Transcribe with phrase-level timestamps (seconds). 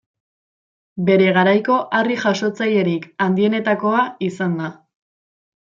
[1.09, 4.77] Bere garaiko harri-jasotzailerik handienetakoa izan da.